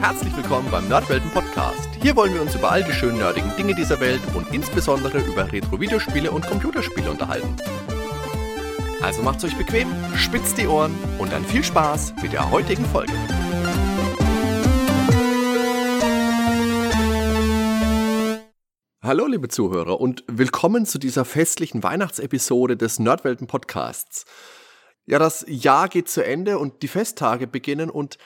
[0.00, 1.90] Herzlich willkommen beim Nerdwelten Podcast.
[2.00, 5.52] Hier wollen wir uns über all die schönen nerdigen Dinge dieser Welt und insbesondere über
[5.52, 7.54] Retro-Videospiele und Computerspiele unterhalten.
[9.02, 13.12] Also macht's euch bequem, spitzt die Ohren und dann viel Spaß mit der heutigen Folge.
[19.02, 24.24] Hallo liebe Zuhörer und willkommen zu dieser festlichen Weihnachtsepisode des Nerdwelten Podcasts.
[25.04, 28.16] Ja, das Jahr geht zu Ende und die Festtage beginnen und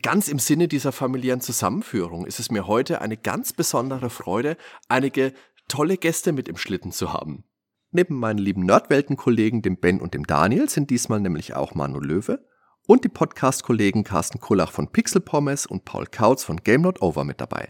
[0.00, 4.56] ganz im Sinne dieser familiären Zusammenführung ist es mir heute eine ganz besondere Freude,
[4.88, 5.34] einige
[5.68, 7.44] tolle Gäste mit im Schlitten zu haben.
[7.90, 12.42] Neben meinen lieben Nerdwelten-Kollegen, dem Ben und dem Daniel, sind diesmal nämlich auch Manu Löwe
[12.86, 17.24] und die Podcast-Kollegen Carsten Kullach von Pixel Pommes und Paul Kautz von Game Not Over
[17.24, 17.68] mit dabei.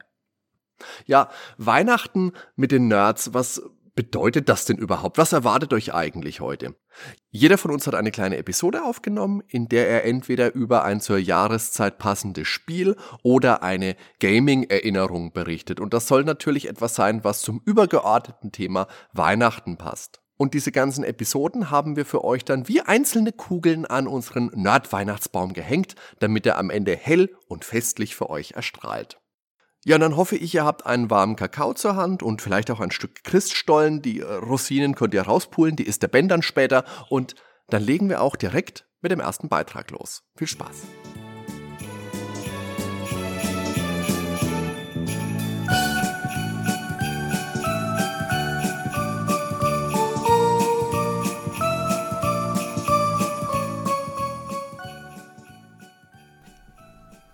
[1.06, 1.28] Ja,
[1.58, 3.62] Weihnachten mit den Nerds, was
[3.94, 5.18] bedeutet das denn überhaupt?
[5.18, 6.74] Was erwartet euch eigentlich heute?
[7.30, 11.18] Jeder von uns hat eine kleine Episode aufgenommen, in der er entweder über ein zur
[11.18, 15.80] Jahreszeit passendes Spiel oder eine Gaming-Erinnerung berichtet.
[15.80, 20.20] Und das soll natürlich etwas sein, was zum übergeordneten Thema Weihnachten passt.
[20.36, 25.52] Und diese ganzen Episoden haben wir für euch dann wie einzelne Kugeln an unseren Nerd-Weihnachtsbaum
[25.52, 29.21] gehängt, damit er am Ende hell und festlich für euch erstrahlt.
[29.84, 32.92] Ja, dann hoffe ich, ihr habt einen warmen Kakao zur Hand und vielleicht auch ein
[32.92, 34.00] Stück Christstollen.
[34.00, 36.84] Die äh, Rosinen könnt ihr rauspulen, die isst der Ben dann später.
[37.08, 37.34] Und
[37.68, 40.22] dann legen wir auch direkt mit dem ersten Beitrag los.
[40.36, 40.82] Viel Spaß!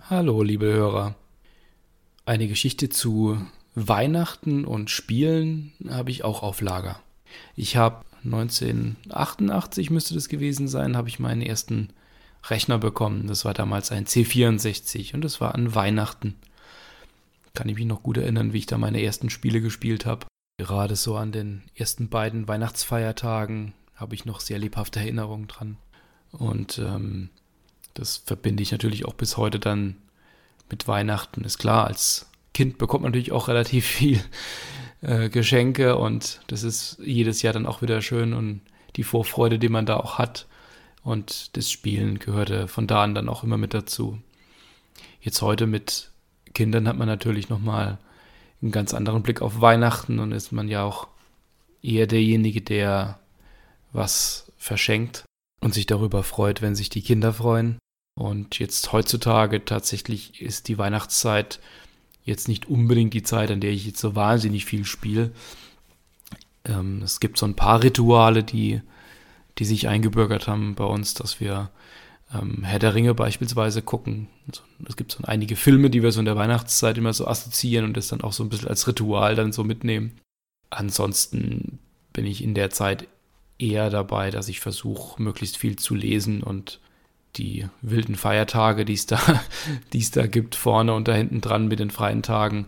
[0.08, 1.14] Hallo, liebe Hörer.
[2.28, 3.40] Eine Geschichte zu
[3.74, 7.00] Weihnachten und Spielen habe ich auch auf Lager.
[7.56, 11.88] Ich habe 1988 müsste das gewesen sein, habe ich meinen ersten
[12.44, 13.28] Rechner bekommen.
[13.28, 16.34] Das war damals ein C64 und das war an Weihnachten.
[17.54, 20.26] Kann ich mich noch gut erinnern, wie ich da meine ersten Spiele gespielt habe.
[20.58, 25.78] Gerade so an den ersten beiden Weihnachtsfeiertagen habe ich noch sehr lebhafte Erinnerungen dran.
[26.32, 27.30] Und ähm,
[27.94, 29.96] das verbinde ich natürlich auch bis heute dann
[30.70, 31.44] mit Weihnachten.
[31.44, 34.20] Ist klar, als Kind bekommt man natürlich auch relativ viel
[35.00, 38.60] äh, Geschenke und das ist jedes Jahr dann auch wieder schön und
[38.96, 40.46] die Vorfreude, die man da auch hat.
[41.02, 44.18] Und das Spielen gehörte von da an dann auch immer mit dazu.
[45.20, 46.10] Jetzt heute mit
[46.54, 47.98] Kindern hat man natürlich nochmal
[48.60, 51.06] einen ganz anderen Blick auf Weihnachten und ist man ja auch
[51.82, 53.20] eher derjenige, der
[53.92, 55.24] was verschenkt
[55.60, 57.78] und sich darüber freut, wenn sich die Kinder freuen.
[58.18, 61.60] Und jetzt heutzutage tatsächlich ist die Weihnachtszeit
[62.24, 65.30] jetzt nicht unbedingt die Zeit, an der ich jetzt so wahnsinnig viel spiele.
[66.64, 68.82] Ähm, es gibt so ein paar Rituale, die,
[69.58, 71.70] die sich eingebürgert haben bei uns, dass wir
[72.34, 74.26] ähm, Herr der Ringe beispielsweise gucken.
[74.48, 77.84] Also, es gibt so einige Filme, die wir so in der Weihnachtszeit immer so assoziieren
[77.84, 80.18] und das dann auch so ein bisschen als Ritual dann so mitnehmen.
[80.70, 81.78] Ansonsten
[82.12, 83.06] bin ich in der Zeit
[83.60, 86.80] eher dabei, dass ich versuche, möglichst viel zu lesen und
[87.36, 89.20] die wilden Feiertage, die es da,
[89.94, 92.66] es da gibt, vorne und da hinten dran mit den freien Tagen,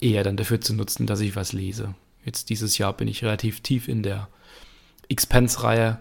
[0.00, 1.94] eher dann dafür zu nutzen, dass ich was lese.
[2.24, 4.28] Jetzt dieses Jahr bin ich relativ tief in der
[5.08, 5.98] Expense-Reihe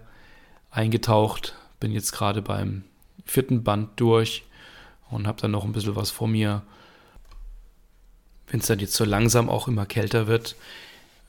[0.71, 2.83] eingetaucht, bin jetzt gerade beim
[3.25, 4.43] vierten Band durch
[5.09, 6.63] und habe dann noch ein bisschen was vor mir.
[8.47, 10.55] Wenn es dann jetzt so langsam auch immer kälter wird,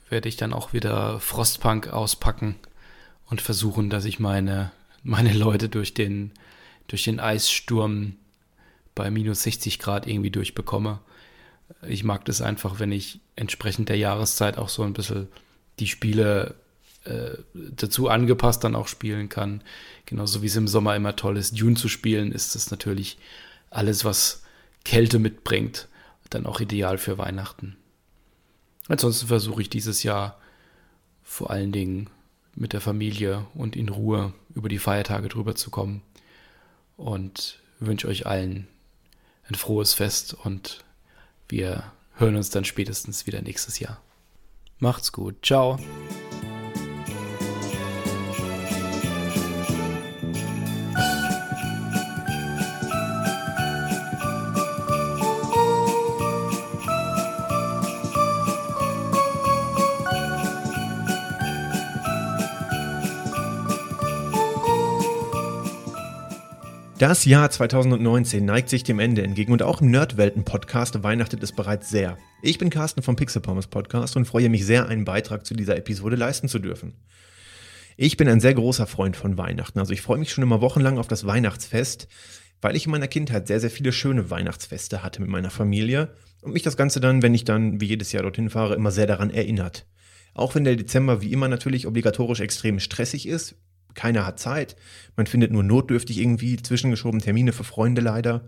[0.09, 2.55] werde ich dann auch wieder Frostpunk auspacken
[3.29, 4.71] und versuchen, dass ich meine,
[5.03, 6.31] meine Leute durch den
[6.87, 8.15] durch den Eissturm
[8.95, 10.99] bei minus 60 Grad irgendwie durchbekomme.
[11.87, 15.27] Ich mag das einfach, wenn ich entsprechend der Jahreszeit auch so ein bisschen
[15.79, 16.55] die Spiele
[17.03, 19.61] äh, dazu angepasst dann auch spielen kann.
[20.05, 23.17] Genauso wie es im Sommer immer toll ist, Dune zu spielen, ist das natürlich
[23.69, 24.43] alles, was
[24.83, 25.87] Kälte mitbringt,
[26.29, 27.77] dann auch ideal für Weihnachten.
[28.87, 30.39] Ansonsten versuche ich dieses Jahr
[31.23, 32.09] vor allen Dingen
[32.55, 36.01] mit der Familie und in Ruhe über die Feiertage drüber zu kommen
[36.97, 38.67] und wünsche euch allen
[39.47, 40.83] ein frohes Fest und
[41.47, 44.01] wir hören uns dann spätestens wieder nächstes Jahr.
[44.79, 45.45] Macht's gut.
[45.45, 45.79] Ciao.
[66.99, 71.91] Das Jahr 2019 neigt sich dem Ende entgegen und auch im Nerdwelten-Podcast weihnachtet es bereits
[71.91, 72.17] sehr.
[72.41, 75.77] Ich bin Carsten vom Pixel Pommes Podcast und freue mich sehr, einen Beitrag zu dieser
[75.77, 76.95] Episode leisten zu dürfen.
[77.97, 80.97] Ich bin ein sehr großer Freund von Weihnachten, also ich freue mich schon immer wochenlang
[80.97, 82.07] auf das Weihnachtsfest.
[82.61, 86.53] weil ich in meiner Kindheit sehr, sehr viele schöne Weihnachtsfeste hatte mit meiner Familie und
[86.53, 89.29] mich das Ganze dann, wenn ich dann wie jedes Jahr dorthin fahre, immer sehr daran
[89.29, 89.85] erinnert.
[90.33, 93.55] Auch wenn der Dezember wie immer natürlich obligatorisch extrem stressig ist,
[93.97, 94.77] keiner hat Zeit,
[95.17, 98.47] man findet nur notdürftig irgendwie zwischengeschoben Termine für Freunde leider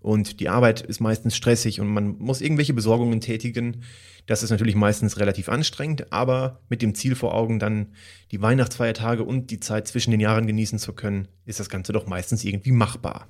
[0.00, 3.82] und die Arbeit ist meistens stressig und man muss irgendwelche Besorgungen tätigen.
[4.26, 7.92] Das ist natürlich meistens relativ anstrengend, aber mit dem Ziel vor Augen, dann
[8.30, 12.06] die Weihnachtsfeiertage und die Zeit zwischen den Jahren genießen zu können, ist das Ganze doch
[12.06, 13.28] meistens irgendwie machbar.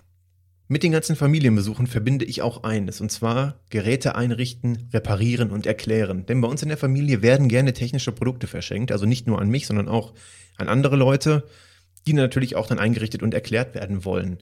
[0.69, 6.27] Mit den ganzen Familienbesuchen verbinde ich auch eines, und zwar Geräte einrichten, reparieren und erklären.
[6.27, 9.49] Denn bei uns in der Familie werden gerne technische Produkte verschenkt, also nicht nur an
[9.49, 10.13] mich, sondern auch
[10.57, 11.45] an andere Leute,
[12.09, 14.39] die natürlich auch dann eingerichtet und erklärt werden wollen.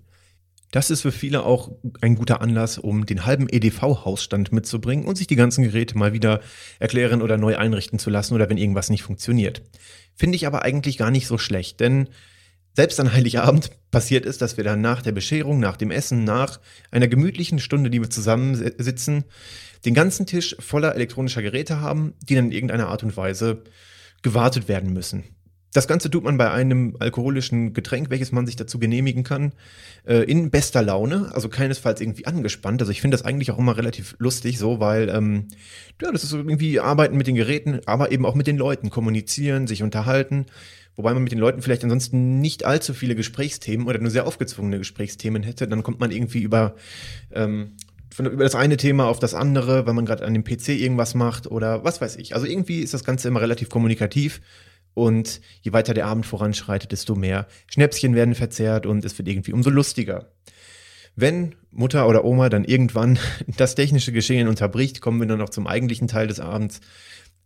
[0.70, 5.26] Das ist für viele auch ein guter Anlass, um den halben EDV-Hausstand mitzubringen und sich
[5.26, 6.40] die ganzen Geräte mal wieder
[6.78, 9.62] erklären oder neu einrichten zu lassen oder wenn irgendwas nicht funktioniert.
[10.16, 12.08] Finde ich aber eigentlich gar nicht so schlecht, denn
[12.74, 16.60] selbst an Heiligabend passiert es, dass wir dann nach der Bescherung, nach dem Essen, nach
[16.90, 19.24] einer gemütlichen Stunde, die wir zusammensitzen,
[19.84, 23.62] den ganzen Tisch voller elektronischer Geräte haben, die dann in irgendeiner Art und Weise
[24.22, 25.24] gewartet werden müssen.
[25.74, 29.52] Das Ganze tut man bei einem alkoholischen Getränk, welches man sich dazu genehmigen kann,
[30.06, 32.80] äh, in bester Laune, also keinesfalls irgendwie angespannt.
[32.80, 35.48] Also ich finde das eigentlich auch immer relativ lustig, so, weil ähm,
[36.00, 39.66] ja, das ist irgendwie Arbeiten mit den Geräten, aber eben auch mit den Leuten, kommunizieren,
[39.66, 40.46] sich unterhalten.
[40.96, 44.78] Wobei man mit den Leuten vielleicht ansonsten nicht allzu viele Gesprächsthemen oder nur sehr aufgezwungene
[44.78, 45.66] Gesprächsthemen hätte.
[45.66, 46.76] Dann kommt man irgendwie über,
[47.32, 47.76] ähm,
[48.12, 51.14] von, über das eine Thema auf das andere, weil man gerade an dem PC irgendwas
[51.14, 52.34] macht oder was weiß ich.
[52.34, 54.40] Also irgendwie ist das Ganze immer relativ kommunikativ
[54.94, 59.52] und je weiter der Abend voranschreitet, desto mehr Schnäpschen werden verzehrt und es wird irgendwie
[59.52, 60.30] umso lustiger.
[61.16, 63.18] Wenn Mutter oder Oma dann irgendwann
[63.56, 66.80] das technische Geschehen unterbricht, kommen wir dann noch zum eigentlichen Teil des Abends,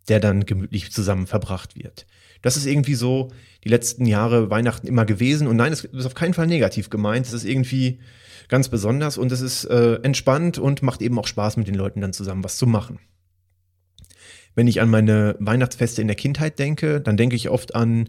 [0.08, 2.06] der dann gemütlich zusammen verbracht wird.
[2.42, 3.30] Das ist irgendwie so
[3.64, 5.46] die letzten Jahre Weihnachten immer gewesen.
[5.46, 7.26] Und nein, es ist auf keinen Fall negativ gemeint.
[7.26, 8.00] Es ist irgendwie
[8.48, 12.00] ganz besonders und es ist äh, entspannt und macht eben auch Spaß, mit den Leuten
[12.00, 12.98] dann zusammen was zu machen.
[14.54, 18.08] Wenn ich an meine Weihnachtsfeste in der Kindheit denke, dann denke ich oft an,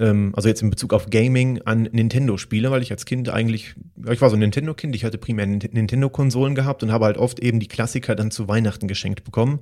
[0.00, 3.74] ähm, also jetzt in Bezug auf Gaming, an Nintendo-Spiele, weil ich als Kind eigentlich,
[4.10, 7.60] ich war so ein Nintendo-Kind, ich hatte primär Nintendo-Konsolen gehabt und habe halt oft eben
[7.60, 9.60] die Klassiker dann zu Weihnachten geschenkt bekommen.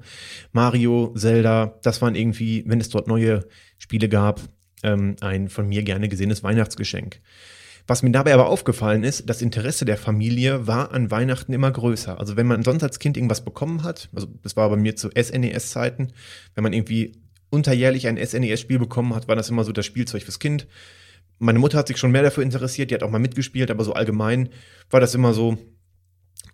[0.53, 3.47] Mario, Zelda, das waren irgendwie, wenn es dort neue
[3.79, 4.41] Spiele gab,
[4.83, 7.21] ähm, ein von mir gerne gesehenes Weihnachtsgeschenk.
[7.89, 12.21] Was mir dabei aber aufgefallen ist, das Interesse der Familie war an Weihnachten immer größer.
[12.21, 15.09] Also wenn man sonst als Kind irgendwas bekommen hat, also das war bei mir zu
[15.09, 16.13] SNES-Zeiten,
[16.55, 17.13] wenn man irgendwie
[17.51, 20.67] unterjährlich ein SNES-Spiel bekommen hat, war das immer so das Spielzeug fürs Kind.
[21.39, 23.93] Meine Mutter hat sich schon mehr dafür interessiert, die hat auch mal mitgespielt, aber so
[23.93, 24.49] allgemein
[24.91, 25.57] war das immer so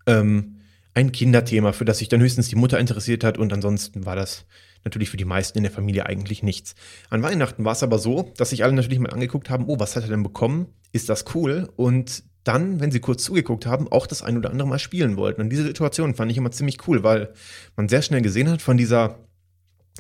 [0.06, 0.56] ähm,
[0.92, 4.44] ein Kinderthema, für das sich dann höchstens die Mutter interessiert hat und ansonsten war das
[4.84, 6.74] natürlich für die meisten in der Familie eigentlich nichts.
[7.10, 9.96] An Weihnachten war es aber so, dass sich alle natürlich mal angeguckt haben, oh, was
[9.96, 10.66] hat er denn bekommen?
[10.92, 11.70] Ist das cool?
[11.76, 15.40] Und dann, wenn sie kurz zugeguckt haben, auch das ein oder andere Mal spielen wollten.
[15.40, 17.32] Und diese Situation fand ich immer ziemlich cool, weil
[17.74, 19.18] man sehr schnell gesehen hat, von dieser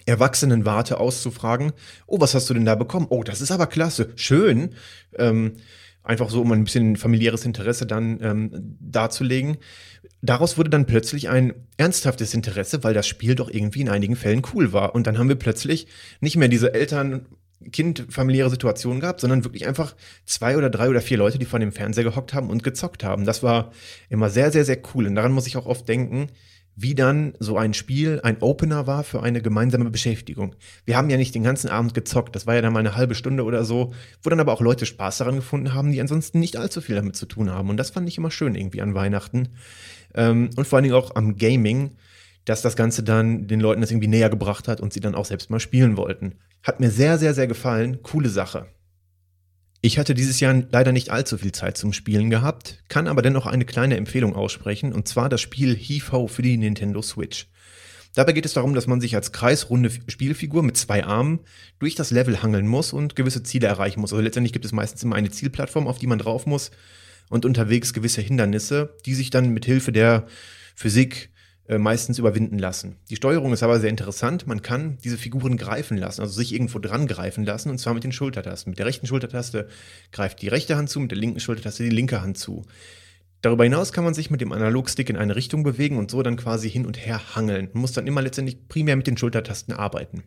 [0.06, 1.72] Erwachsenenwarte auszufragen,
[2.06, 3.06] oh, was hast du denn da bekommen?
[3.10, 4.74] Oh, das ist aber klasse, schön.
[5.16, 5.54] Ähm,
[6.02, 9.56] einfach so, um ein bisschen familiäres Interesse dann ähm, darzulegen.
[10.20, 14.42] Daraus wurde dann plötzlich ein ernsthaftes Interesse, weil das Spiel doch irgendwie in einigen Fällen
[14.52, 14.94] cool war.
[14.94, 15.86] Und dann haben wir plötzlich
[16.20, 17.26] nicht mehr diese Eltern
[17.72, 19.94] Kind familiäre Situation gehabt, sondern wirklich einfach
[20.26, 23.24] zwei oder drei oder vier Leute, die vor dem Fernseher gehockt haben und gezockt haben.
[23.24, 23.72] Das war
[24.10, 25.06] immer sehr, sehr, sehr cool.
[25.06, 26.28] Und daran muss ich auch oft denken,
[26.76, 30.56] wie dann so ein Spiel ein Opener war für eine gemeinsame Beschäftigung.
[30.84, 33.14] Wir haben ja nicht den ganzen Abend gezockt, das war ja dann mal eine halbe
[33.14, 36.56] Stunde oder so, wo dann aber auch Leute Spaß daran gefunden haben, die ansonsten nicht
[36.56, 37.70] allzu viel damit zu tun haben.
[37.70, 39.50] Und das fand ich immer schön irgendwie an Weihnachten.
[40.14, 41.92] Ähm, und vor allen Dingen auch am Gaming,
[42.44, 45.24] dass das Ganze dann den Leuten das irgendwie näher gebracht hat und sie dann auch
[45.24, 46.34] selbst mal spielen wollten.
[46.62, 48.02] Hat mir sehr, sehr, sehr gefallen.
[48.02, 48.66] Coole Sache.
[49.86, 53.44] Ich hatte dieses Jahr leider nicht allzu viel Zeit zum Spielen gehabt, kann aber dennoch
[53.44, 57.48] eine kleine Empfehlung aussprechen, und zwar das Spiel Heave-Ho für die Nintendo Switch.
[58.14, 61.40] Dabei geht es darum, dass man sich als kreisrunde Spielfigur mit zwei Armen
[61.80, 64.14] durch das Level hangeln muss und gewisse Ziele erreichen muss.
[64.14, 66.70] Also letztendlich gibt es meistens immer eine Zielplattform, auf die man drauf muss
[67.28, 70.24] und unterwegs gewisse Hindernisse, die sich dann mit Hilfe der
[70.74, 71.28] Physik
[71.68, 72.96] meistens überwinden lassen.
[73.08, 74.46] Die Steuerung ist aber sehr interessant.
[74.46, 78.04] Man kann diese Figuren greifen lassen, also sich irgendwo dran greifen lassen, und zwar mit
[78.04, 78.70] den Schultertasten.
[78.70, 79.68] Mit der rechten Schultertaste
[80.12, 82.66] greift die rechte Hand zu, mit der linken Schultertaste die linke Hand zu.
[83.40, 86.36] Darüber hinaus kann man sich mit dem Analogstick in eine Richtung bewegen und so dann
[86.36, 87.68] quasi hin und her hangeln.
[87.72, 90.22] Man muss dann immer letztendlich primär mit den Schultertasten arbeiten.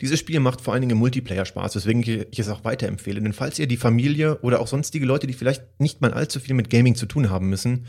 [0.00, 3.20] Dieses Spiel macht vor allen Dingen Multiplayer Spaß, weswegen ich es auch weiterempfehle.
[3.20, 6.54] Denn falls ihr die Familie oder auch sonstige Leute, die vielleicht nicht mal allzu viel
[6.54, 7.86] mit Gaming zu tun haben müssen,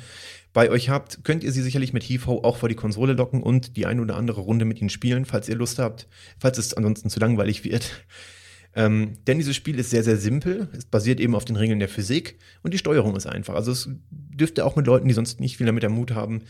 [0.51, 3.77] bei euch habt, könnt ihr sie sicherlich mit Heave auch vor die Konsole locken und
[3.77, 6.07] die eine oder andere Runde mit ihnen spielen, falls ihr Lust habt,
[6.39, 8.05] falls es ansonsten zu langweilig wird.
[8.75, 10.69] Ähm, denn dieses Spiel ist sehr, sehr simpel.
[10.75, 13.55] Es basiert eben auf den Regeln der Physik und die Steuerung ist einfach.
[13.55, 16.43] Also es dürfte auch mit Leuten, die sonst nicht viel damit am Mut haben,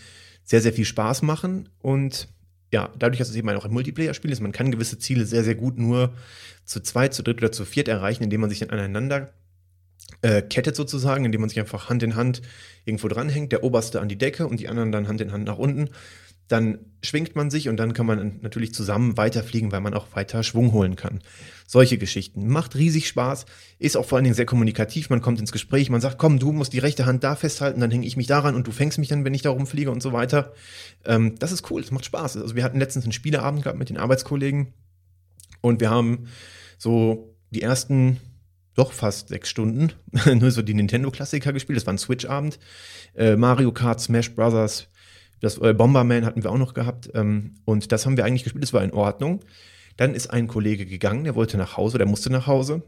[0.44, 1.70] sehr, sehr viel Spaß machen.
[1.80, 2.28] Und
[2.72, 5.56] ja, dadurch, dass es eben auch ein Multiplayer-Spiel ist, man kann gewisse Ziele sehr, sehr
[5.56, 6.14] gut nur
[6.66, 9.34] zu zweit, zu dritt oder zu viert erreichen, indem man sich dann aneinander
[10.22, 12.42] äh, kettet sozusagen, indem man sich einfach Hand in Hand
[12.86, 15.58] irgendwo dranhängt, der Oberste an die Decke und die anderen dann Hand in Hand nach
[15.58, 15.90] unten
[16.50, 20.44] dann schwingt man sich und dann kann man natürlich zusammen weiterfliegen, weil man auch weiter
[20.44, 21.20] Schwung holen kann.
[21.68, 22.48] Solche Geschichten.
[22.48, 23.46] Macht riesig Spaß,
[23.78, 25.10] ist auch vor allen Dingen sehr kommunikativ.
[25.10, 27.92] Man kommt ins Gespräch, man sagt, komm, du musst die rechte Hand da festhalten, dann
[27.92, 30.12] hänge ich mich daran und du fängst mich dann, wenn ich da rumfliege und so
[30.12, 30.54] weiter.
[31.06, 32.38] Ähm, das ist cool, das macht Spaß.
[32.38, 34.74] Also wir hatten letztens einen Spieleabend gehabt mit den Arbeitskollegen
[35.62, 36.26] und wir haben
[36.78, 38.20] so die ersten
[38.76, 39.92] doch fast sechs Stunden
[40.34, 41.78] nur so die Nintendo-Klassiker gespielt.
[41.78, 42.60] Das war ein Switch-Abend.
[43.16, 44.88] Äh, Mario Kart, Smash Brothers,
[45.42, 47.10] das äh, Bomberman hatten wir auch noch gehabt.
[47.14, 49.42] Ähm, und das haben wir eigentlich gespielt, das war in Ordnung.
[49.98, 52.84] Dann ist ein Kollege gegangen, der wollte nach Hause, der musste nach Hause.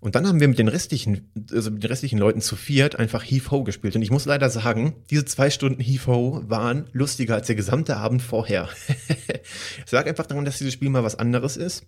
[0.00, 3.22] Und dann haben wir mit den restlichen, also mit den restlichen Leuten zu viert einfach
[3.22, 3.96] Heave-Ho gespielt.
[3.96, 8.22] Und ich muss leider sagen, diese zwei Stunden Heave-Ho waren lustiger als der gesamte Abend
[8.22, 8.68] vorher.
[9.84, 11.84] Es lag einfach daran, dass dieses Spiel mal was anderes ist.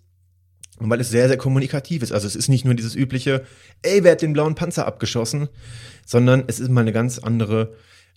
[0.79, 2.11] Und weil es sehr, sehr kommunikativ ist.
[2.11, 3.45] Also es ist nicht nur dieses übliche,
[3.83, 5.49] ey, wer hat den blauen Panzer abgeschossen,
[6.05, 7.75] sondern es ist mal eine ganz andere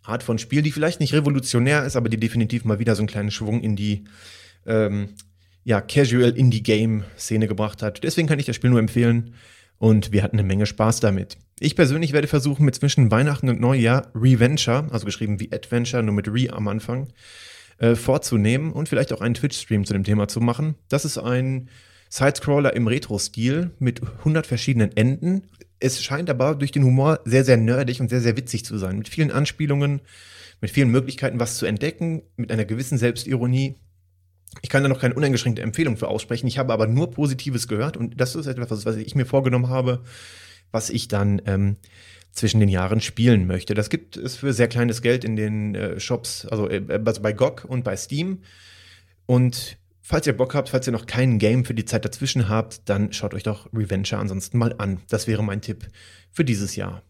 [0.09, 3.09] Art von Spiel, die vielleicht nicht revolutionär ist, aber die definitiv mal wieder so einen
[3.09, 4.05] kleinen Schwung in die
[4.67, 5.11] ähm,
[5.65, 8.05] ja, Casual Indie-Game-Szene gebracht hat.
[8.05, 9.35] Deswegen kann ich das Spiel nur empfehlen
[9.79, 11.39] und wir hatten eine Menge Spaß damit.
[11.59, 16.15] Ich persönlich werde versuchen, mit zwischen Weihnachten und Neujahr Reventure, also geschrieben wie Adventure, nur
[16.15, 17.09] mit Re am Anfang,
[17.79, 20.77] äh, vorzunehmen und vielleicht auch einen Twitch-Stream zu dem Thema zu machen.
[20.89, 21.69] Das ist ein
[22.09, 25.43] Sidescroller im Retro-Stil mit 100 verschiedenen Enden
[25.79, 28.99] es scheint aber durch den Humor sehr, sehr nerdig und sehr, sehr witzig zu sein.
[28.99, 30.01] Mit vielen Anspielungen,
[30.61, 33.77] mit vielen Möglichkeiten, was zu entdecken, mit einer gewissen Selbstironie.
[34.63, 36.47] Ich kann da noch keine uneingeschränkte Empfehlung für aussprechen.
[36.47, 40.03] Ich habe aber nur Positives gehört und das ist etwas, was ich mir vorgenommen habe,
[40.71, 41.77] was ich dann ähm,
[42.33, 43.75] zwischen den Jahren spielen möchte.
[43.75, 47.33] Das gibt es für sehr kleines Geld in den äh, Shops, also, äh, also bei
[47.33, 48.43] GOG und bei Steam.
[49.27, 49.79] Und
[50.09, 53.13] Falls ihr Bock habt, falls ihr noch kein Game für die Zeit dazwischen habt, dann
[53.13, 55.01] schaut euch doch Reventure ansonsten mal an.
[55.09, 55.89] Das wäre mein Tipp
[56.31, 57.03] für dieses Jahr.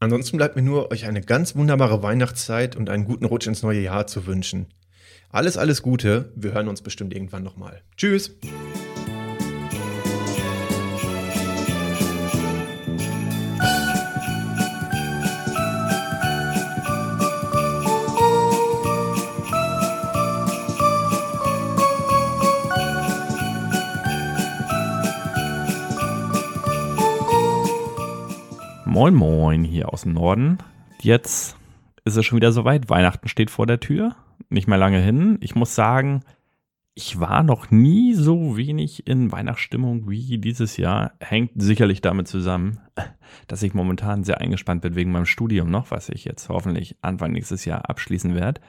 [0.00, 3.78] Ansonsten bleibt mir nur, euch eine ganz wunderbare Weihnachtszeit und einen guten Rutsch ins neue
[3.78, 4.66] Jahr zu wünschen.
[5.30, 6.32] Alles, alles Gute.
[6.34, 7.82] Wir hören uns bestimmt irgendwann nochmal.
[7.96, 8.32] Tschüss!
[28.96, 30.56] Moin Moin hier aus dem Norden.
[31.02, 31.58] Jetzt
[32.06, 32.88] ist es schon wieder soweit.
[32.88, 34.16] Weihnachten steht vor der Tür.
[34.48, 35.36] Nicht mehr lange hin.
[35.42, 36.22] Ich muss sagen,
[36.94, 41.12] ich war noch nie so wenig in Weihnachtsstimmung wie dieses Jahr.
[41.20, 42.80] Hängt sicherlich damit zusammen,
[43.48, 47.32] dass ich momentan sehr eingespannt bin wegen meinem Studium noch, was ich jetzt hoffentlich Anfang
[47.32, 48.62] nächstes Jahr abschließen werde.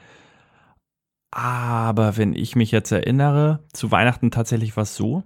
[1.30, 5.22] Aber wenn ich mich jetzt erinnere, zu Weihnachten tatsächlich war es so,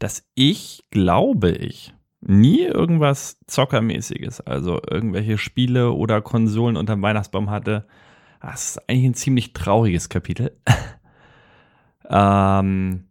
[0.00, 1.93] dass ich, glaube ich,
[2.26, 7.86] nie irgendwas Zockermäßiges, also irgendwelche Spiele oder Konsolen unterm Weihnachtsbaum hatte.
[8.40, 10.56] Das ist eigentlich ein ziemlich trauriges Kapitel.
[12.10, 13.08] ähm,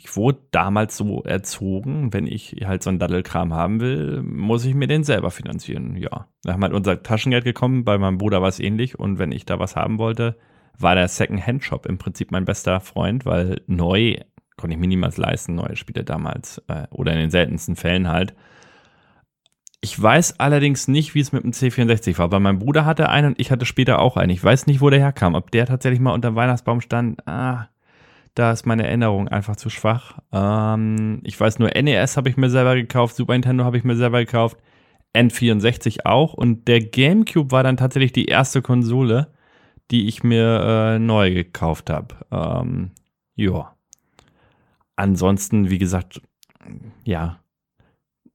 [0.00, 4.74] ich wurde damals so erzogen, wenn ich halt so einen Daddelkram haben will, muss ich
[4.74, 5.96] mir den selber finanzieren.
[5.96, 9.32] Ja, da haben halt unser Taschengeld gekommen, bei meinem Bruder war es ähnlich und wenn
[9.32, 10.36] ich da was haben wollte,
[10.76, 14.16] war der Second-Hand-Shop im Prinzip mein bester Freund, weil neu
[14.58, 16.62] konnte ich mir niemals leisten, neue Spiele damals.
[16.68, 18.34] Äh, oder in den seltensten Fällen halt.
[19.80, 23.28] Ich weiß allerdings nicht, wie es mit dem C64 war, weil mein Bruder hatte einen
[23.28, 24.30] und ich hatte später auch einen.
[24.30, 25.34] Ich weiß nicht, wo der herkam.
[25.34, 27.68] Ob der tatsächlich mal unter dem Weihnachtsbaum stand, ah,
[28.34, 30.18] da ist meine Erinnerung einfach zu schwach.
[30.32, 33.96] Ähm, ich weiß nur, NES habe ich mir selber gekauft, Super Nintendo habe ich mir
[33.96, 34.58] selber gekauft,
[35.14, 39.32] N64 auch und der GameCube war dann tatsächlich die erste Konsole,
[39.90, 42.14] die ich mir äh, neu gekauft habe.
[42.30, 42.90] Ähm,
[43.34, 43.77] ja
[44.98, 46.20] ansonsten, wie gesagt,
[47.04, 47.40] ja,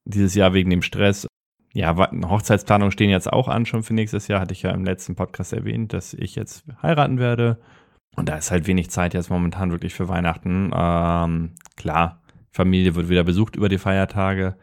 [0.05, 1.27] dieses Jahr wegen dem Stress.
[1.73, 4.39] Ja, Hochzeitsplanungen stehen jetzt auch an, schon für nächstes Jahr.
[4.39, 7.59] Hatte ich ja im letzten Podcast erwähnt, dass ich jetzt heiraten werde.
[8.15, 10.71] Und da ist halt wenig Zeit jetzt momentan wirklich für Weihnachten.
[10.73, 14.55] Ähm, klar, Familie wird wieder besucht über die Feiertage.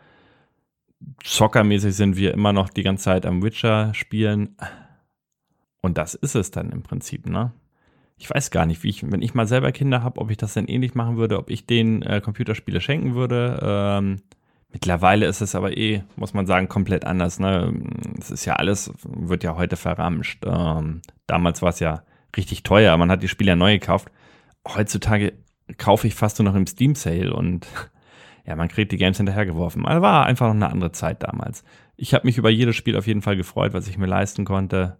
[1.24, 4.56] Zockermäßig sind wir immer noch die ganze Zeit am Witcher spielen.
[5.80, 7.52] Und das ist es dann im Prinzip, ne?
[8.20, 10.52] Ich weiß gar nicht, wie ich, wenn ich mal selber Kinder habe, ob ich das
[10.52, 13.58] denn ähnlich machen würde, ob ich denen äh, Computerspiele schenken würde.
[13.62, 14.20] Ähm,
[14.70, 17.40] mittlerweile ist es aber eh, muss man sagen, komplett anders.
[17.40, 17.72] Ne?
[18.18, 20.44] Es ist ja alles, wird ja heute verramscht.
[20.44, 22.02] Ähm, damals war es ja
[22.36, 24.10] richtig teuer, man hat die Spiele ja neu gekauft.
[24.68, 25.32] Heutzutage
[25.78, 27.66] kaufe ich fast nur noch im Steam Sale und
[28.44, 29.86] ja, man kriegt die Games hinterhergeworfen.
[29.86, 31.64] Aber war einfach noch eine andere Zeit damals.
[31.96, 34.98] Ich habe mich über jedes Spiel auf jeden Fall gefreut, was ich mir leisten konnte.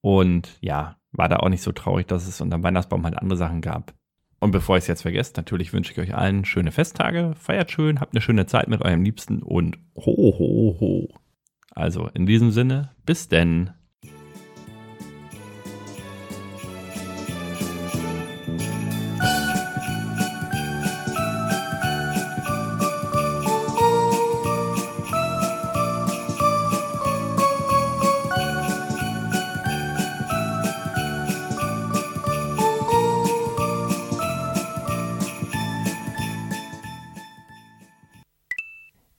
[0.00, 3.36] Und ja, war da auch nicht so traurig, dass es unter dem Weihnachtsbaum halt andere
[3.36, 3.94] Sachen gab.
[4.40, 8.00] Und bevor ich es jetzt vergesse, natürlich wünsche ich euch allen schöne Festtage, feiert schön,
[8.00, 11.08] habt eine schöne Zeit mit eurem Liebsten und ho, ho, ho.
[11.70, 13.70] Also in diesem Sinne, bis denn.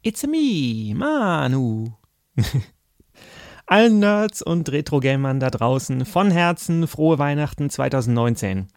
[0.08, 1.88] It's me, Manu.
[3.66, 8.68] Allen Nerds und Retro-Gamern da draußen von Herzen frohe Weihnachten 2019.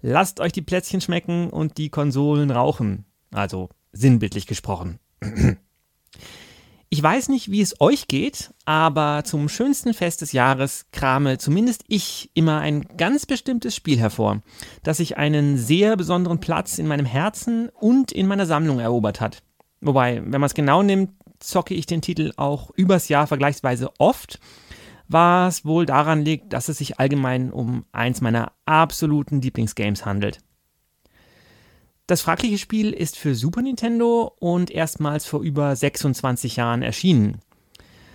[0.00, 3.04] Lasst euch die Plätzchen schmecken und die Konsolen rauchen.
[3.32, 5.00] Also sinnbildlich gesprochen.
[6.92, 11.84] Ich weiß nicht, wie es euch geht, aber zum schönsten Fest des Jahres krame zumindest
[11.86, 14.42] ich immer ein ganz bestimmtes Spiel hervor,
[14.82, 19.44] das sich einen sehr besonderen Platz in meinem Herzen und in meiner Sammlung erobert hat.
[19.80, 24.38] Wobei, wenn man es genau nimmt, zocke ich den Titel auch übers Jahr vergleichsweise oft,
[25.08, 30.40] was wohl daran liegt, dass es sich allgemein um eins meiner absoluten Lieblingsgames handelt.
[32.06, 37.40] Das fragliche Spiel ist für Super Nintendo und erstmals vor über 26 Jahren erschienen.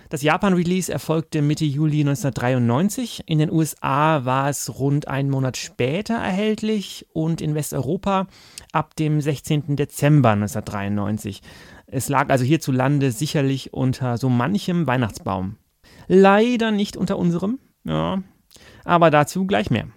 [0.08, 3.24] Das Japan-Release erfolgte Mitte Juli 1993.
[3.26, 8.28] In den USA war es rund einen Monat später erhältlich und in Westeuropa
[8.70, 9.74] ab dem 16.
[9.74, 11.42] Dezember 1993.
[11.88, 15.56] Es lag also hierzulande sicherlich unter so manchem Weihnachtsbaum.
[16.06, 18.22] Leider nicht unter unserem, ja,
[18.84, 19.88] aber dazu gleich mehr.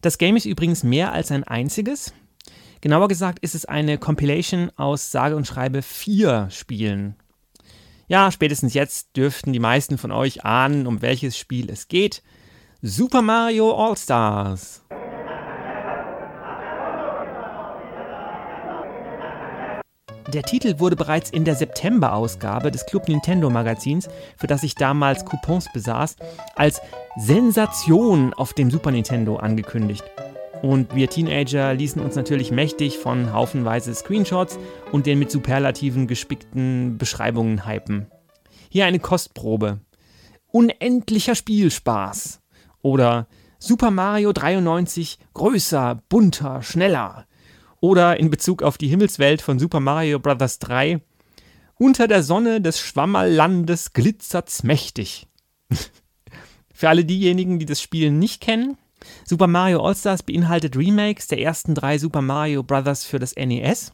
[0.00, 2.14] Das Game ist übrigens mehr als ein einziges.
[2.80, 7.16] Genauer gesagt ist es eine Compilation aus sage und schreibe vier Spielen
[8.08, 12.22] ja, spätestens jetzt dürften die meisten von euch ahnen, um welches Spiel es geht.
[12.80, 14.82] Super Mario All-Stars.
[20.32, 25.24] Der Titel wurde bereits in der September-Ausgabe des Club Nintendo Magazins, für das ich damals
[25.24, 26.16] Coupons besaß,
[26.54, 26.82] als
[27.16, 30.04] Sensation auf dem Super Nintendo angekündigt.
[30.62, 34.58] Und wir Teenager ließen uns natürlich mächtig von haufenweise Screenshots
[34.92, 38.06] und den mit Superlativen gespickten Beschreibungen hypen.
[38.68, 39.80] Hier eine Kostprobe.
[40.48, 42.40] Unendlicher Spielspaß.
[42.82, 47.26] Oder Super Mario 93 größer, bunter, schneller.
[47.80, 50.58] Oder in Bezug auf die Himmelswelt von Super Mario Bros.
[50.58, 51.00] 3
[51.78, 55.28] unter der Sonne des Schwammerlandes glitzert's mächtig.
[56.74, 58.76] Für alle diejenigen, die das Spiel nicht kennen,
[59.24, 63.04] Super Mario All-Stars beinhaltet Remakes der ersten drei Super Mario Bros.
[63.04, 63.92] für das NES.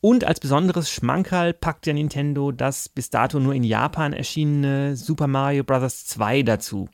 [0.00, 5.26] Und als besonderes Schmankerl packt der Nintendo das bis dato nur in Japan erschienene Super
[5.26, 6.06] Mario Bros.
[6.06, 6.88] 2 dazu.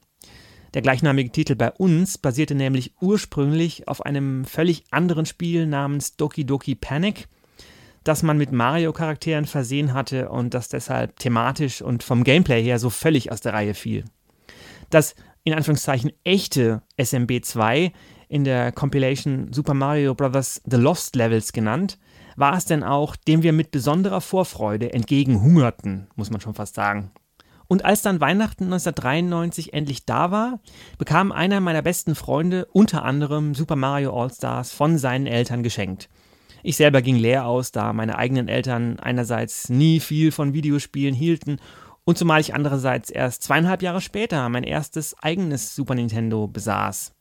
[0.75, 6.47] Der gleichnamige Titel bei uns basierte nämlich ursprünglich auf einem völlig anderen Spiel namens Doki
[6.47, 7.29] Doki Panic,
[8.05, 12.89] das man mit Mario-Charakteren versehen hatte und das deshalb thematisch und vom Gameplay her so
[12.89, 14.05] völlig aus der Reihe fiel.
[14.89, 17.93] Das in Anführungszeichen echte SMB2
[18.29, 20.63] in der Compilation Super Mario Bros.
[20.65, 21.99] The Lost Levels genannt,
[22.37, 27.11] war es denn auch, dem wir mit besonderer Vorfreude entgegenhungerten, muss man schon fast sagen.
[27.69, 30.61] Und als dann Weihnachten 1993 endlich da war,
[30.99, 36.09] bekam einer meiner besten Freunde unter anderem Super Mario All-Stars von seinen Eltern geschenkt.
[36.63, 41.59] Ich selber ging leer aus, da meine eigenen Eltern einerseits nie viel von Videospielen hielten
[42.05, 47.13] und zumal ich andererseits erst zweieinhalb Jahre später mein erstes eigenes Super Nintendo besaß.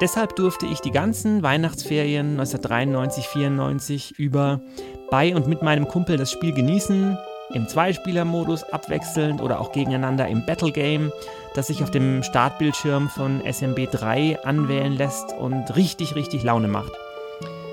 [0.00, 4.62] Deshalb durfte ich die ganzen Weihnachtsferien 1993-94 über
[5.10, 7.18] bei und mit meinem Kumpel das Spiel genießen,
[7.52, 11.12] im Zweispieler-Modus abwechselnd oder auch gegeneinander im Battle Game,
[11.54, 16.92] das sich auf dem Startbildschirm von SMB 3 anwählen lässt und richtig, richtig Laune macht.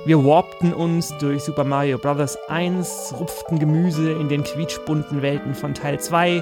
[0.08, 2.38] Wir warpten uns durch Super Mario Bros.
[2.48, 6.42] 1, rupften Gemüse in den quietschbunten Welten von Teil 2,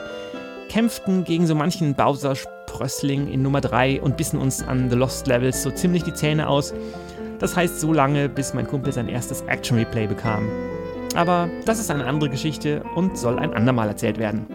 [0.69, 5.63] kämpften gegen so manchen Bowser-Sprössling in Nummer 3 und bissen uns an The Lost Levels
[5.63, 6.75] so ziemlich die Zähne aus.
[7.39, 10.47] Das heißt so lange, bis mein Kumpel sein erstes Action-Replay bekam.
[11.15, 14.45] Aber das ist eine andere Geschichte und soll ein andermal erzählt werden.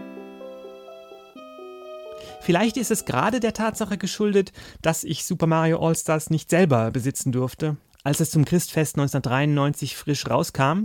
[2.40, 7.32] Vielleicht ist es gerade der Tatsache geschuldet, dass ich Super Mario All-Stars nicht selber besitzen
[7.32, 10.84] durfte als es zum Christfest 1993 frisch rauskam,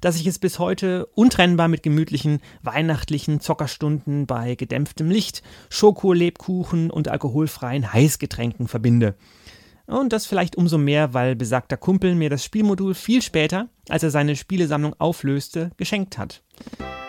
[0.00, 7.08] dass ich es bis heute untrennbar mit gemütlichen weihnachtlichen Zockerstunden bei gedämpftem Licht, Schokolebkuchen und
[7.08, 9.14] alkoholfreien Heißgetränken verbinde.
[9.86, 14.10] Und das vielleicht umso mehr, weil besagter Kumpel mir das Spielmodul viel später, als er
[14.10, 16.42] seine Spielesammlung auflöste, geschenkt hat.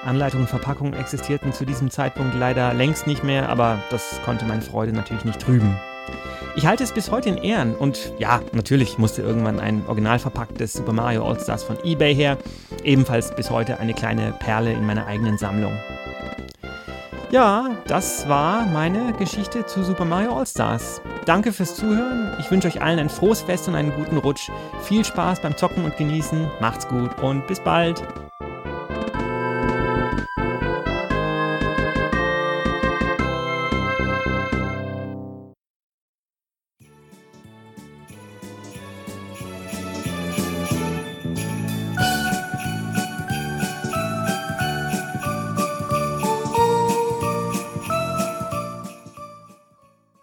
[0.04, 4.62] Anleitung und Verpackung existierten zu diesem Zeitpunkt leider längst nicht mehr, aber das konnte meine
[4.62, 5.76] Freude natürlich nicht trüben.
[6.56, 10.74] Ich halte es bis heute in Ehren und ja, natürlich musste irgendwann ein original verpacktes
[10.74, 12.38] Super Mario All-Stars von eBay her,
[12.84, 15.78] ebenfalls bis heute eine kleine Perle in meiner eigenen Sammlung.
[17.30, 21.02] Ja, das war meine Geschichte zu Super Mario All-Stars.
[21.26, 22.34] Danke fürs Zuhören.
[22.40, 24.50] Ich wünsche euch allen ein frohes Fest und einen guten Rutsch.
[24.84, 26.50] Viel Spaß beim Zocken und Genießen.
[26.62, 28.02] Macht's gut und bis bald.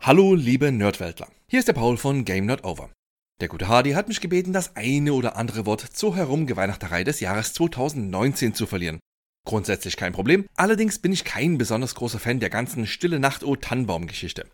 [0.06, 1.28] Hallo, liebe Nerdweltler.
[1.46, 2.90] Hier ist der Paul von Game Not Over.
[3.40, 7.54] Der gute Hardy hat mich gebeten, das eine oder andere Wort zur Herumgeweihnachterei des Jahres
[7.54, 9.00] 2019 zu verlieren.
[9.46, 13.56] Grundsätzlich kein Problem, allerdings bin ich kein besonders großer Fan der ganzen Stille Nacht O
[13.56, 14.46] Tannenbaum-Geschichte.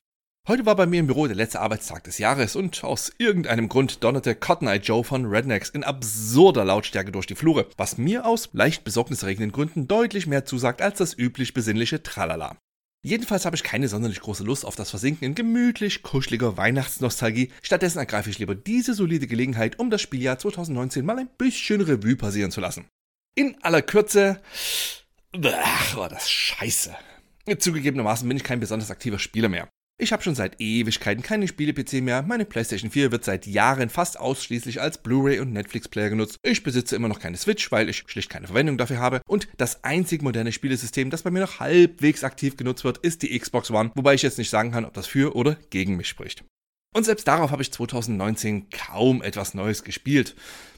[0.47, 4.05] Heute war bei mir im Büro der letzte Arbeitstag des Jahres und aus irgendeinem Grund
[4.05, 8.51] donnerte Cotton Eye Joe von Rednecks in absurder Lautstärke durch die Flure, was mir aus
[8.53, 12.57] leicht besorgniserregenden Gründen deutlich mehr zusagt als das üblich besinnliche Tralala.
[13.03, 17.51] Jedenfalls habe ich keine sonderlich große Lust auf das Versinken in gemütlich kuscheliger Weihnachtsnostalgie.
[17.63, 22.17] Stattdessen ergreife ich lieber diese solide Gelegenheit, um das Spieljahr 2019 mal ein bisschen Revue
[22.17, 22.89] passieren zu lassen.
[23.35, 24.43] In aller Kürze.
[25.43, 26.95] Ach, war das scheiße.
[27.59, 29.71] Zugegebenermaßen bin ich kein besonders aktiver Spieler mehr.
[30.03, 32.23] Ich habe schon seit Ewigkeiten keine Spiele-PC mehr.
[32.23, 36.39] Meine PlayStation 4 wird seit Jahren fast ausschließlich als Blu-ray und Netflix-Player genutzt.
[36.43, 39.21] Ich besitze immer noch keine Switch, weil ich schlicht keine Verwendung dafür habe.
[39.29, 43.39] Und das einzig moderne Spielesystem, das bei mir noch halbwegs aktiv genutzt wird, ist die
[43.39, 46.45] Xbox One, wobei ich jetzt nicht sagen kann, ob das für oder gegen mich spricht.
[46.93, 50.35] Und selbst darauf habe ich 2019 kaum etwas Neues gespielt.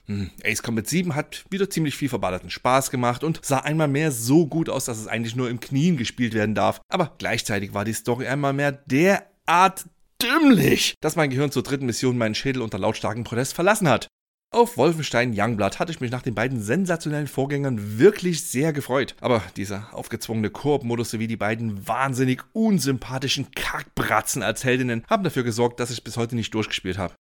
[0.06, 4.12] Hm, Ace Combat 7 hat wieder ziemlich viel verballerten Spaß gemacht und sah einmal mehr
[4.12, 6.80] so gut aus, dass es eigentlich nur im Knien gespielt werden darf.
[6.88, 9.86] Aber gleichzeitig war die Story einmal mehr derart
[10.22, 14.08] dümmlich, dass mein Gehirn zur dritten Mission meinen Schädel unter lautstarken Protest verlassen hat.
[14.54, 19.14] Auf Wolfenstein Youngblood hatte ich mich nach den beiden sensationellen Vorgängern wirklich sehr gefreut.
[19.22, 25.80] Aber dieser aufgezwungene Koop-Modus sowie die beiden wahnsinnig unsympathischen Kackbratzen als Heldinnen haben dafür gesorgt,
[25.80, 27.14] dass ich bis heute nicht durchgespielt habe.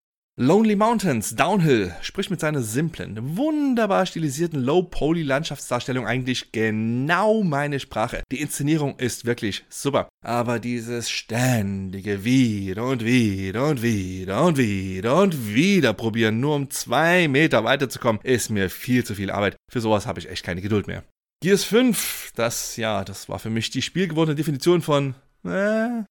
[0.41, 8.23] Lonely Mountains Downhill spricht mit seiner simplen, wunderbar stilisierten Low-Poly-Landschaftsdarstellung eigentlich genau meine Sprache.
[8.31, 10.07] Die Inszenierung ist wirklich super.
[10.23, 16.69] Aber dieses ständige wieder und wieder und wieder und wieder und wieder probieren, nur um
[16.69, 19.57] zwei Meter weiterzukommen, ist mir viel zu viel Arbeit.
[19.69, 21.03] Für sowas habe ich echt keine Geduld mehr.
[21.43, 26.03] Gears 5, das, ja, das war für mich die spielgewordene Definition von, äh,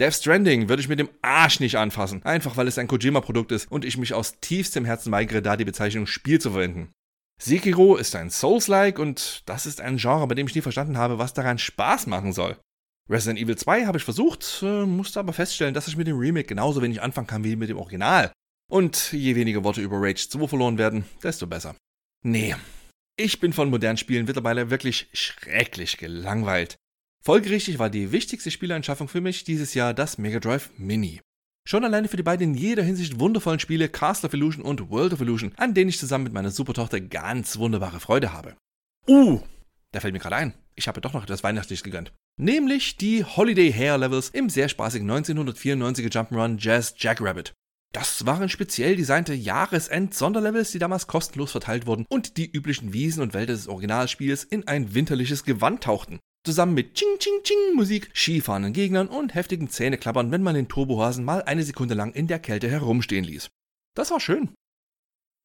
[0.00, 3.70] Death Stranding würde ich mit dem Arsch nicht anfassen, einfach weil es ein Kojima-Produkt ist
[3.70, 6.92] und ich mich aus tiefstem Herzen weigere, da die Bezeichnung Spiel zu verwenden.
[7.40, 11.18] Sekiro ist ein Souls-like und das ist ein Genre, bei dem ich nie verstanden habe,
[11.18, 12.56] was daran Spaß machen soll.
[13.08, 16.48] Resident Evil 2 habe ich versucht, äh, musste aber feststellen, dass ich mit dem Remake
[16.48, 18.32] genauso wenig anfangen kann wie mit dem Original.
[18.70, 21.76] Und je weniger Worte über Rage 2 verloren werden, desto besser.
[22.22, 22.56] Nee,
[23.16, 26.76] ich bin von modernen Spielen mittlerweile wirklich schrecklich gelangweilt.
[27.26, 31.22] Folgerichtig war die wichtigste Spieleanschaffung für mich dieses Jahr das Mega Drive Mini.
[31.66, 35.14] Schon alleine für die beiden in jeder Hinsicht wundervollen Spiele Castle of Illusion und World
[35.14, 38.56] of Illusion, an denen ich zusammen mit meiner Supertochter ganz wunderbare Freude habe.
[39.08, 39.40] Uh,
[39.92, 42.12] da fällt mir gerade ein, ich habe doch noch etwas Weihnachtliches gegönnt.
[42.38, 47.54] Nämlich die Holiday Hair Levels im sehr spaßigen 1994er Jump'n'Run Jazz Jackrabbit.
[47.94, 53.32] Das waren speziell designte Jahresend-Sonderlevels, die damals kostenlos verteilt wurden und die üblichen Wiesen und
[53.32, 56.18] Wälder des Originalspiels in ein winterliches Gewand tauchten.
[56.44, 61.24] Zusammen mit Ching Ching Ching Musik, skifahrenden Gegnern und heftigen Zähneklappern, wenn man den Turbohasen
[61.24, 63.48] mal eine Sekunde lang in der Kälte herumstehen ließ.
[63.94, 64.50] Das war schön.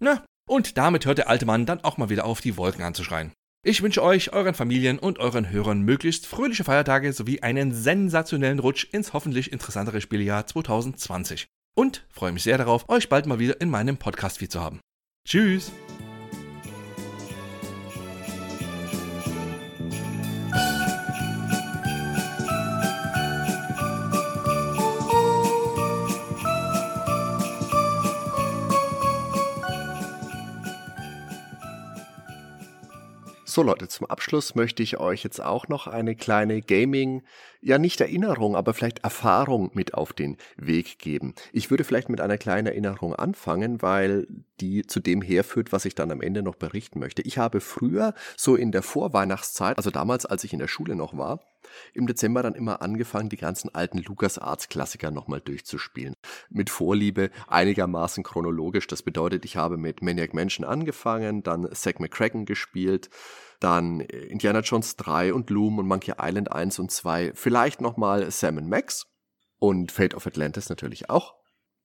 [0.02, 3.32] Na, und damit hört der alte Mann dann auch mal wieder auf, die Wolken anzuschreien.
[3.64, 8.86] Ich wünsche euch, euren Familien und euren Hörern möglichst fröhliche Feiertage sowie einen sensationellen Rutsch
[8.92, 11.48] ins hoffentlich interessantere Spieljahr 2020.
[11.78, 14.80] Und freue mich sehr darauf, euch bald mal wieder in meinem Podcast-Feed zu haben.
[15.26, 15.72] Tschüss!
[33.60, 37.24] So Leute, zum Abschluss möchte ich euch jetzt auch noch eine kleine Gaming,
[37.60, 41.36] ja nicht Erinnerung, aber vielleicht Erfahrung mit auf den Weg geben.
[41.52, 44.28] Ich würde vielleicht mit einer kleinen Erinnerung anfangen, weil
[44.62, 47.22] die zu dem herführt, was ich dann am Ende noch berichten möchte.
[47.24, 51.18] Ich habe früher, so in der Vorweihnachtszeit, also damals, als ich in der Schule noch
[51.18, 51.42] war,
[51.94, 56.16] im Dezember dann immer angefangen, die ganzen alten LucasArts-Klassiker nochmal durchzuspielen.
[56.50, 58.88] Mit Vorliebe, einigermaßen chronologisch.
[58.88, 63.10] Das bedeutet, ich habe mit Maniac Mansion angefangen, dann Zack McCracken gespielt,
[63.60, 68.68] dann Indiana Jones 3 und Loom und Monkey Island 1 und 2, vielleicht nochmal Sam
[68.68, 69.06] Max
[69.60, 71.39] und Fate of Atlantis natürlich auch.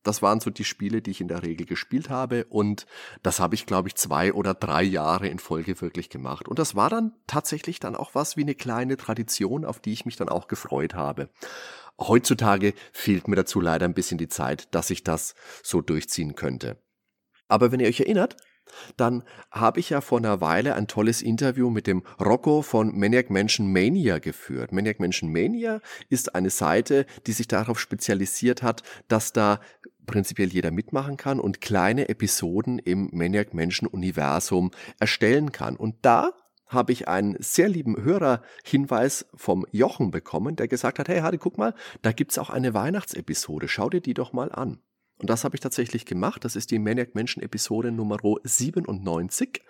[0.05, 2.87] Das waren so die Spiele, die ich in der Regel gespielt habe und
[3.23, 6.47] das habe ich, glaube ich, zwei oder drei Jahre in Folge wirklich gemacht.
[6.47, 10.05] Und das war dann tatsächlich dann auch was wie eine kleine Tradition, auf die ich
[10.05, 11.31] mich dann auch gefreut habe.
[11.99, 16.79] Heutzutage fehlt mir dazu leider ein bisschen die Zeit, dass ich das so durchziehen könnte.
[17.49, 18.37] Aber wenn ihr euch erinnert,
[18.97, 23.31] dann habe ich ja vor einer Weile ein tolles Interview mit dem Rocco von Maniac
[23.31, 24.73] Mansion Mania geführt.
[24.73, 29.61] Maniac Mansion Mania ist eine Seite, die sich darauf spezialisiert hat, dass da
[30.07, 35.77] prinzipiell jeder mitmachen kann und kleine Episoden im Maniac Mansion Universum erstellen kann.
[35.77, 36.33] Und da
[36.67, 41.59] habe ich einen sehr lieben Hörerhinweis vom Jochen bekommen, der gesagt hat, hey Hadi, guck
[41.59, 44.81] mal, da gibt's auch eine Weihnachtsepisode, schau dir die doch mal an.
[45.25, 46.45] Und das habe ich tatsächlich gemacht.
[46.45, 49.63] Das ist die Maniac Mansion Episode Nummer 97,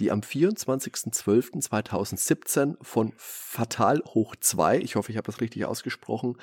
[0.00, 6.38] die am 24.12.2017 von Fatal hoch 2, ich hoffe, ich habe das richtig ausgesprochen,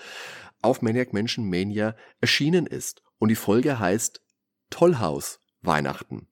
[0.61, 3.01] auf Maniac Mansion Mania erschienen ist.
[3.17, 4.21] Und die Folge heißt
[4.69, 6.28] Tollhaus Weihnachten.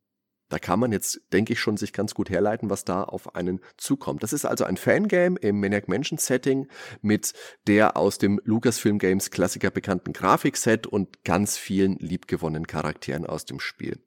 [0.50, 3.60] Da kann man jetzt, denke ich, schon sich ganz gut herleiten, was da auf einen
[3.78, 4.24] zukommt.
[4.24, 6.68] Das ist also ein Fangame im Maniac Mansion Setting
[7.02, 7.34] mit
[7.68, 13.60] der aus dem Lucasfilm Games Klassiker bekannten Grafikset und ganz vielen liebgewonnenen Charakteren aus dem
[13.60, 14.00] Spiel.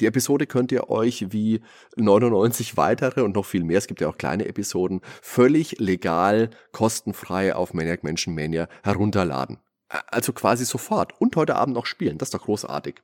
[0.00, 1.60] Die Episode könnt ihr euch wie
[1.96, 7.54] 99 weitere und noch viel mehr, es gibt ja auch kleine Episoden, völlig legal, kostenfrei
[7.54, 9.58] auf Maniac Mansion Mania herunterladen.
[9.88, 12.18] Also quasi sofort und heute Abend noch spielen.
[12.18, 13.02] Das ist doch großartig.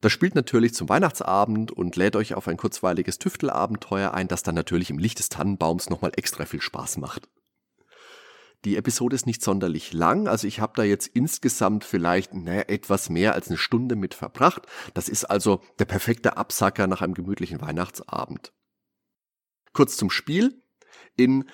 [0.00, 4.54] Das spielt natürlich zum Weihnachtsabend und lädt euch auf ein kurzweiliges Tüftelabenteuer ein, das dann
[4.54, 7.28] natürlich im Licht des Tannenbaums nochmal extra viel Spaß macht.
[8.64, 13.08] Die Episode ist nicht sonderlich lang, also ich habe da jetzt insgesamt vielleicht naja, etwas
[13.08, 14.66] mehr als eine Stunde mit verbracht.
[14.92, 18.52] Das ist also der perfekte Absacker nach einem gemütlichen Weihnachtsabend.
[19.72, 20.62] Kurz zum Spiel.
[21.16, 21.48] In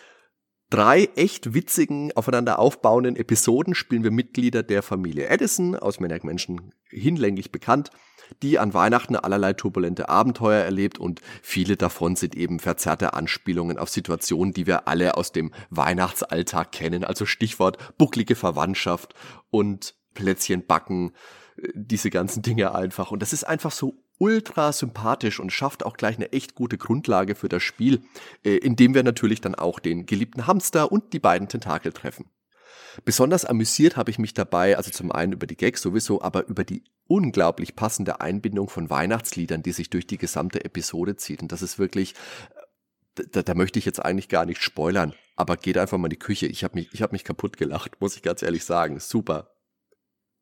[0.68, 6.74] drei echt witzigen, aufeinander aufbauenden Episoden spielen wir Mitglieder der Familie Edison, aus Maniac Menschen
[6.88, 7.90] hinlänglich bekannt,
[8.42, 13.88] die an Weihnachten allerlei turbulente Abenteuer erlebt und viele davon sind eben verzerrte Anspielungen auf
[13.88, 17.04] Situationen, die wir alle aus dem Weihnachtsalltag kennen.
[17.04, 19.14] Also Stichwort bucklige Verwandtschaft
[19.50, 21.12] und Plätzchen backen,
[21.56, 23.10] äh, diese ganzen Dinge einfach.
[23.10, 27.34] Und das ist einfach so ultra sympathisch und schafft auch gleich eine echt gute Grundlage
[27.34, 28.02] für das Spiel,
[28.44, 32.30] äh, indem wir natürlich dann auch den geliebten Hamster und die beiden Tentakel treffen.
[33.04, 36.64] Besonders amüsiert habe ich mich dabei, also zum einen über die Gags sowieso, aber über
[36.64, 41.42] die unglaublich passende Einbindung von Weihnachtsliedern, die sich durch die gesamte Episode zieht.
[41.42, 42.14] Und das ist wirklich,
[43.14, 46.18] da, da möchte ich jetzt eigentlich gar nicht spoilern, aber geht einfach mal in die
[46.18, 46.46] Küche.
[46.46, 49.00] Ich habe mich, ich hab mich kaputt gelacht, muss ich ganz ehrlich sagen.
[49.00, 49.50] Super.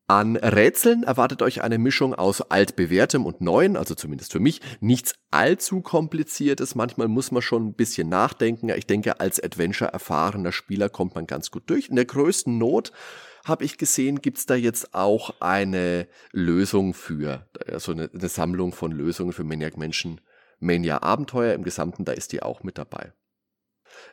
[0.07, 5.15] An Rätseln erwartet euch eine Mischung aus altbewährtem und neuen, also zumindest für mich, nichts
[5.31, 6.75] allzu kompliziertes.
[6.75, 8.69] Manchmal muss man schon ein bisschen nachdenken.
[8.69, 11.89] Ich denke, als Adventure erfahrener Spieler kommt man ganz gut durch.
[11.89, 12.91] In der größten Not
[13.45, 18.91] habe ich gesehen, gibt's da jetzt auch eine Lösung für, also eine, eine Sammlung von
[18.91, 20.19] Lösungen für Maniac Menschen
[20.59, 23.13] Mania Abenteuer im Gesamten, da ist die auch mit dabei.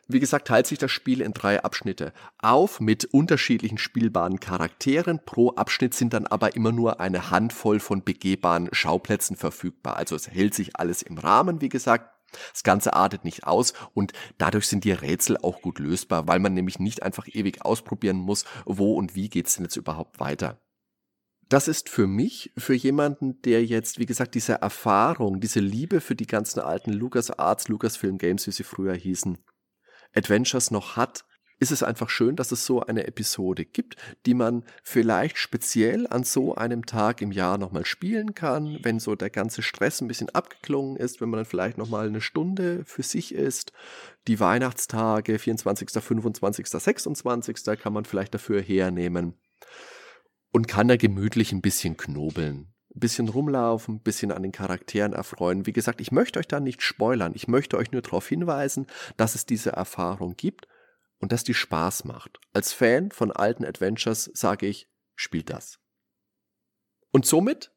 [0.07, 5.19] Wie gesagt, teilt sich das Spiel in drei Abschnitte auf mit unterschiedlichen spielbaren Charakteren.
[5.25, 9.97] Pro Abschnitt sind dann aber immer nur eine Handvoll von begehbaren Schauplätzen verfügbar.
[9.97, 12.12] Also es hält sich alles im Rahmen, wie gesagt.
[12.51, 16.53] Das Ganze artet nicht aus und dadurch sind die Rätsel auch gut lösbar, weil man
[16.53, 20.59] nämlich nicht einfach ewig ausprobieren muss, wo und wie geht's denn jetzt überhaupt weiter.
[21.49, 26.15] Das ist für mich, für jemanden, der jetzt, wie gesagt, diese Erfahrung, diese Liebe für
[26.15, 29.37] die ganzen alten LucasArts, Lucasfilm Games, wie sie früher hießen,
[30.15, 31.25] Adventures noch hat,
[31.63, 33.95] ist es einfach schön, dass es so eine Episode gibt,
[34.25, 39.15] die man vielleicht speziell an so einem Tag im Jahr nochmal spielen kann, wenn so
[39.15, 43.01] der ganze Stress ein bisschen abgeklungen ist, wenn man dann vielleicht nochmal eine Stunde für
[43.01, 43.71] sich ist.
[44.27, 47.79] Die Weihnachtstage, 24., 25., 26.
[47.79, 49.35] kann man vielleicht dafür hernehmen
[50.51, 55.13] und kann da gemütlich ein bisschen knobeln ein bisschen rumlaufen, ein bisschen an den Charakteren
[55.13, 55.65] erfreuen.
[55.65, 57.31] Wie gesagt, ich möchte euch da nicht spoilern.
[57.33, 58.85] Ich möchte euch nur darauf hinweisen,
[59.17, 60.67] dass es diese Erfahrung gibt
[61.23, 62.41] und dass die Spaß macht.
[62.51, 65.79] Als Fan von alten Adventures sage ich, spielt das.
[67.11, 67.71] Und somit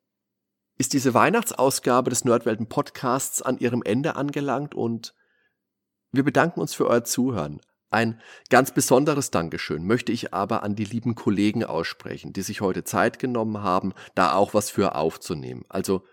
[0.79, 5.15] ist diese Weihnachtsausgabe des Nerdwelten Podcasts an ihrem Ende angelangt und
[6.11, 7.61] wir bedanken uns für euer Zuhören.
[7.89, 12.83] Ein ganz besonderes Dankeschön möchte ich aber an die lieben Kollegen aussprechen, die sich heute
[12.83, 15.65] Zeit genommen haben, da auch was für aufzunehmen.
[15.69, 16.05] Also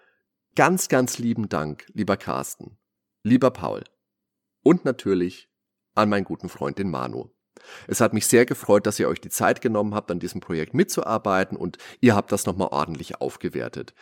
[0.54, 2.78] ganz, ganz lieben Dank, lieber Carsten,
[3.24, 3.84] lieber Paul
[4.62, 5.50] und natürlich
[5.96, 7.30] an meinen guten Freund den Manu.
[7.88, 10.74] Es hat mich sehr gefreut, dass ihr euch die Zeit genommen habt, an diesem Projekt
[10.74, 13.94] mitzuarbeiten und ihr habt das nochmal ordentlich aufgewertet.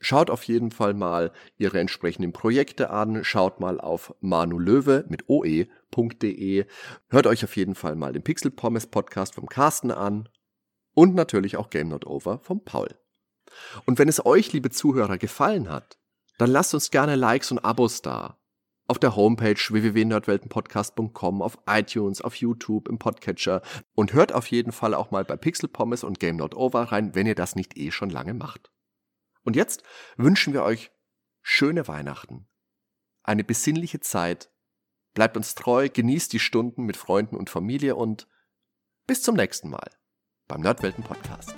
[0.00, 6.66] Schaut auf jeden Fall mal ihre entsprechenden Projekte an, schaut mal auf manulöwe mit oe.de,
[7.08, 10.28] hört euch auf jeden Fall mal den Pixel Pommes Podcast vom Carsten an
[10.94, 12.88] und natürlich auch Game Not Over vom Paul.
[13.86, 15.98] Und wenn es euch, liebe Zuhörer, gefallen hat,
[16.38, 18.38] dann lasst uns gerne Likes und Abos da.
[18.86, 23.62] Auf der Homepage www.nerdweltenpodcast.com, auf iTunes, auf YouTube, im Podcatcher
[23.94, 27.14] und hört auf jeden Fall auch mal bei Pixel Pommes und Game Not Over rein,
[27.14, 28.70] wenn ihr das nicht eh schon lange macht.
[29.42, 29.82] Und jetzt
[30.16, 30.90] wünschen wir euch
[31.40, 32.46] schöne Weihnachten,
[33.22, 34.50] eine besinnliche Zeit,
[35.14, 38.28] bleibt uns treu, genießt die Stunden mit Freunden und Familie und
[39.06, 39.90] bis zum nächsten Mal
[40.46, 41.54] beim Nerdwelten Podcast.